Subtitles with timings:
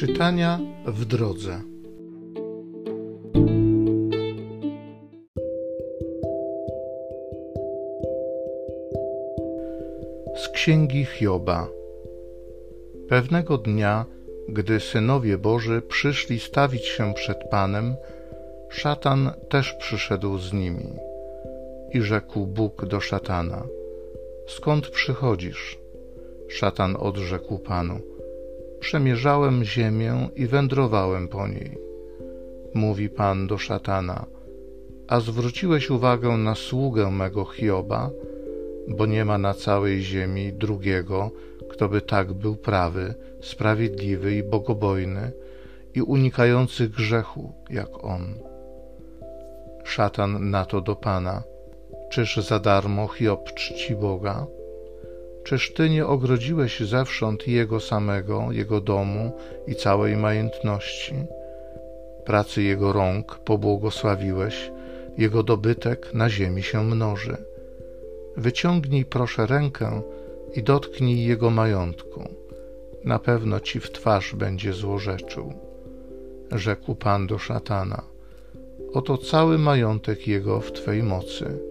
[0.00, 1.60] Czytania w drodze.
[10.36, 11.68] Z księgi Hioba.
[13.08, 14.04] Pewnego dnia,
[14.48, 17.94] gdy synowie Boży przyszli stawić się przed Panem,
[18.68, 20.92] szatan też przyszedł z nimi.
[21.92, 23.66] I rzekł Bóg do szatana:
[24.46, 25.78] Skąd przychodzisz?
[26.48, 28.09] Szatan odrzekł Panu:
[28.80, 31.78] Przemierzałem ziemię i wędrowałem po niej.
[32.74, 34.26] Mówi Pan do szatana:
[35.08, 38.10] A zwróciłeś uwagę na sługę mego Hioba,
[38.88, 41.30] bo nie ma na całej ziemi drugiego,
[41.70, 45.32] kto by tak był prawy, sprawiedliwy i bogobojny
[45.94, 48.34] i unikający grzechu jak on.
[49.84, 51.42] Szatan na to do Pana:
[52.10, 54.46] Czyż za darmo Hiob czci Boga?
[55.44, 59.32] Czyż Ty nie ogrodziłeś zewsząd Jego samego, Jego domu
[59.66, 61.14] i całej majętności?
[62.24, 64.70] Pracy Jego rąk pobłogosławiłeś,
[65.18, 67.36] Jego dobytek na ziemi się mnoży.
[68.36, 70.02] Wyciągnij proszę rękę
[70.54, 72.28] i dotknij Jego majątku.
[73.04, 75.52] Na pewno Ci w twarz będzie złorzeczył.
[76.52, 78.02] Rzekł Pan do szatana,
[78.92, 81.69] oto cały majątek Jego w Twej mocy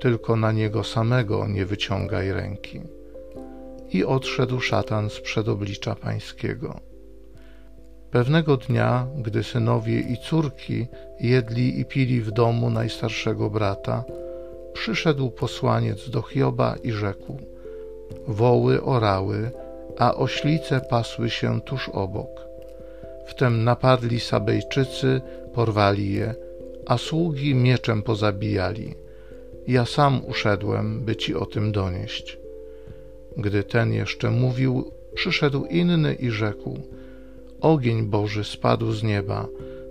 [0.00, 2.80] tylko na niego samego nie wyciągaj ręki.
[3.90, 6.80] I odszedł szatan z przedoblicza pańskiego.
[8.10, 10.86] Pewnego dnia, gdy synowie i córki
[11.20, 14.04] jedli i pili w domu najstarszego brata,
[14.72, 17.38] przyszedł posłaniec do Hioba i rzekł:
[18.26, 19.50] Woły orały,
[19.98, 22.30] a oślice pasły się tuż obok.
[23.26, 25.20] Wtem napadli Sabejczycy,
[25.54, 26.34] porwali je,
[26.86, 28.94] a sługi mieczem pozabijali
[29.66, 32.38] ja sam uszedłem, by ci o tym donieść.
[33.36, 36.78] Gdy ten jeszcze mówił, przyszedł inny i rzekł:
[37.60, 39.48] Ogień Boży spadł z nieba,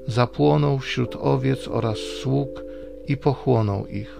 [0.07, 2.63] zapłonął wśród owiec oraz sług
[3.07, 4.19] i pochłonął ich.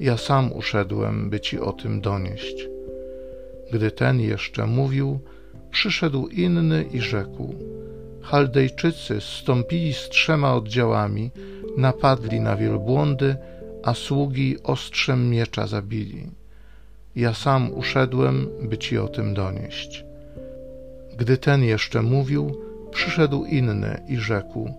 [0.00, 2.68] Ja sam uszedłem, by ci o tym donieść.
[3.72, 5.18] Gdy ten jeszcze mówił,
[5.70, 7.54] przyszedł inny i rzekł:
[8.22, 11.30] Chaldejczycy zstąpili z trzema oddziałami,
[11.76, 13.36] napadli na wielbłądy
[13.82, 16.30] a sługi ostrzem miecza zabili.
[17.16, 20.04] Ja sam uszedłem, by ci o tym donieść.
[21.18, 22.56] Gdy ten jeszcze mówił,
[22.90, 24.74] przyszedł inny i rzekł: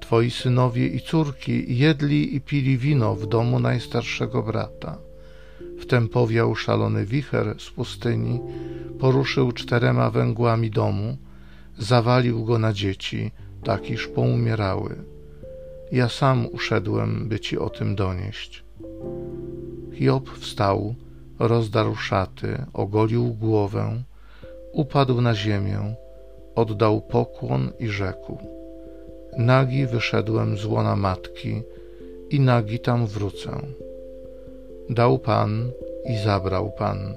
[0.00, 4.98] Twoi synowie i córki jedli i pili wino w domu najstarszego brata.
[5.80, 8.40] Wtem powiał szalony wicher z pustyni,
[8.98, 11.16] poruszył czterema węgłami domu,
[11.78, 13.30] zawalił go na dzieci,
[13.64, 15.11] tak iż poumierały
[15.92, 18.64] ja sam uszedłem, by ci o tym donieść.
[19.92, 20.94] Hiob wstał,
[21.38, 24.02] rozdarł szaty, ogolił głowę,
[24.72, 25.94] upadł na ziemię,
[26.54, 28.38] oddał pokłon i rzekł:
[29.38, 31.62] Nagi wyszedłem z łona matki
[32.30, 33.50] i nagi tam wrócę.
[34.90, 35.70] Dał Pan
[36.04, 37.14] i zabrał Pan.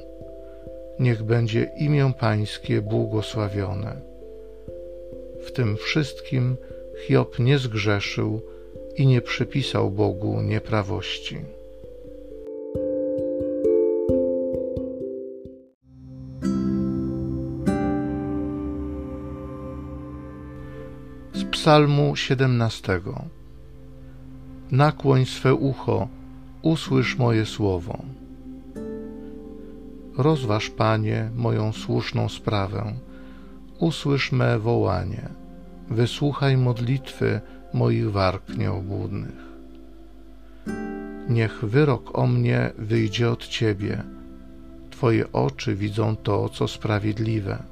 [0.99, 4.01] Niech będzie imię Pańskie błogosławione.
[5.45, 6.57] W tym wszystkim
[7.07, 8.41] Hiob nie zgrzeszył
[8.95, 11.37] i nie przypisał Bogu nieprawości.
[21.33, 23.01] Z Psalmu 17.
[24.71, 26.07] Nakłoń swe ucho,
[26.61, 27.97] usłysz moje słowo.
[30.17, 32.93] Rozważ, Panie, moją słuszną sprawę,
[33.79, 35.29] usłysz me wołanie,
[35.89, 37.41] wysłuchaj modlitwy
[37.75, 39.39] moich warg nieobłudnych.
[41.29, 44.03] Niech wyrok o mnie wyjdzie od Ciebie.
[44.89, 47.63] Twoje oczy widzą to, co sprawiedliwe.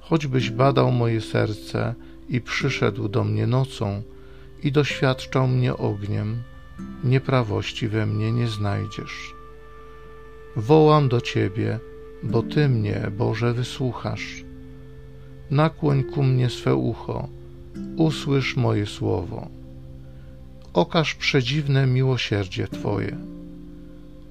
[0.00, 1.94] Choćbyś badał moje serce
[2.28, 4.02] i przyszedł do mnie nocą
[4.62, 6.42] i doświadczał mnie ogniem,
[7.04, 9.34] nieprawości we mnie nie znajdziesz.
[10.56, 11.80] Wołam do Ciebie,
[12.22, 14.44] bo Ty mnie, Boże, wysłuchasz.
[15.50, 17.28] Nakłoń ku mnie swe ucho,
[17.96, 19.48] usłysz moje słowo.
[20.72, 23.16] Okaż przedziwne miłosierdzie Twoje.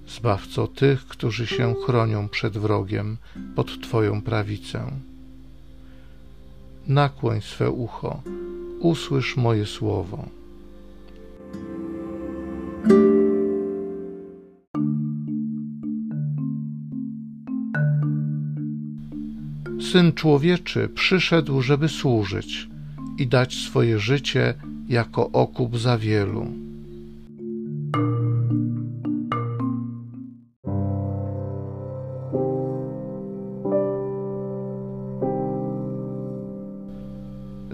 [0.08, 3.18] Zbawco tych, którzy się chronią przed wrogiem
[3.56, 4.92] pod Twoją prawicę.
[6.88, 8.22] Nakłoń swe ucho,
[8.80, 10.30] usłysz moje słowo.
[19.92, 22.68] Syn człowieczy przyszedł, żeby służyć
[23.18, 24.54] i dać swoje życie
[24.90, 26.68] jako okup za wielu.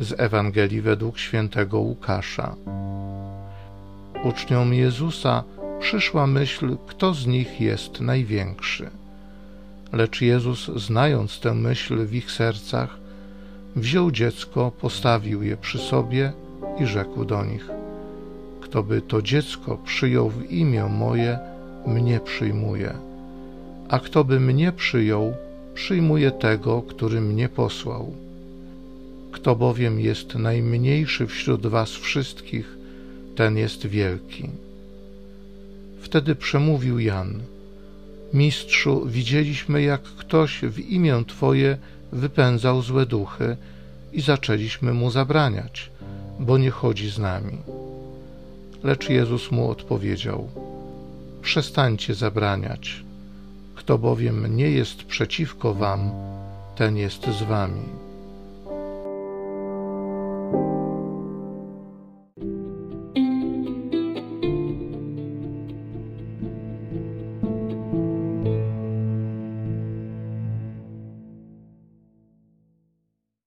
[0.03, 2.55] z Ewangelii według świętego Łukasza.
[4.23, 5.43] Uczniom Jezusa
[5.79, 8.89] przyszła myśl, kto z nich jest największy.
[9.93, 12.97] Lecz Jezus, znając tę myśl w ich sercach,
[13.75, 16.33] wziął dziecko, postawił je przy sobie
[16.79, 17.69] i rzekł do nich:
[18.61, 21.39] Kto by to dziecko przyjął w imię moje,
[21.87, 22.93] mnie przyjmuje,
[23.89, 25.33] a kto by mnie przyjął,
[25.73, 28.13] przyjmuje tego, który mnie posłał.
[29.31, 32.77] Kto bowiem jest najmniejszy wśród was wszystkich,
[33.35, 34.49] ten jest wielki.
[36.01, 37.39] Wtedy przemówił Jan:
[38.33, 41.77] Mistrzu, widzieliśmy, jak ktoś w imię Twoje
[42.11, 43.57] wypędzał złe duchy
[44.13, 45.91] i zaczęliśmy mu zabraniać,
[46.39, 47.57] bo nie chodzi z nami.
[48.83, 50.49] Lecz Jezus mu odpowiedział:
[51.41, 53.03] Przestańcie zabraniać.
[53.75, 56.11] Kto bowiem nie jest przeciwko wam,
[56.75, 58.02] ten jest z wami.